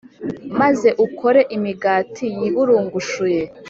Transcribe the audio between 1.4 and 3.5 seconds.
imigati yiburungushuye